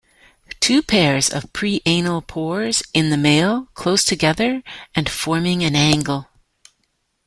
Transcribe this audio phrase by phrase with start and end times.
[0.59, 4.63] Two pairs of preanal pores in the male, close together,
[4.95, 6.27] and forming an angle.